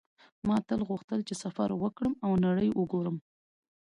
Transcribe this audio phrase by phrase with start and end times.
[0.47, 3.17] ما تل غوښتل چې سفر وکړم او نړۍ وګورم